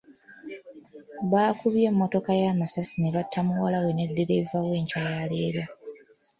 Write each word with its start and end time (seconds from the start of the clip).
Baakubye 1.31 1.85
emmotoka 1.91 2.31
ye 2.39 2.45
amasasi 2.53 2.95
ne 2.99 3.09
batta 3.15 3.39
muwala 3.47 3.77
we 3.83 3.91
ne 3.93 4.05
ddereeva 4.09 4.57
we 4.67 4.73
enkya 4.79 5.01
ya 5.17 5.25
leero. 5.31 5.63